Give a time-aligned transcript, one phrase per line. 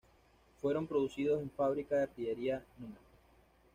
[0.59, 2.97] Fueron producidos en la Fábrica de Artillería Nro.